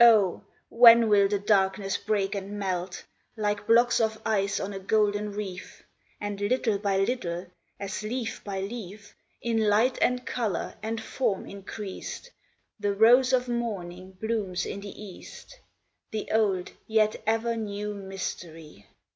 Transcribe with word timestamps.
Oh, 0.00 0.42
when 0.68 1.08
will 1.08 1.28
the 1.28 1.38
darkness 1.38 1.96
break 1.96 2.34
and 2.34 2.58
melt, 2.58 3.04
Like 3.36 3.68
blocks 3.68 4.00
of 4.00 4.20
ice 4.26 4.58
on 4.58 4.72
a 4.72 4.80
golden 4.80 5.30
reef, 5.30 5.84
And 6.20 6.40
little 6.40 6.76
by 6.76 6.96
little, 6.98 7.46
as 7.78 8.02
leaf 8.02 8.42
by 8.42 8.62
leaf, 8.62 9.14
In 9.40 9.68
light 9.68 9.96
and 10.02 10.26
color 10.26 10.74
and 10.82 11.00
form 11.00 11.46
increased, 11.46 12.32
The 12.80 12.94
rose 12.94 13.32
of 13.32 13.46
morning 13.46 14.18
blooms 14.20 14.66
in 14.66 14.80
the 14.80 15.00
east, 15.00 15.60
The 16.10 16.28
old 16.32 16.72
yet 16.88 17.22
ever 17.24 17.54
new 17.56 17.94
mystery! 17.94 18.88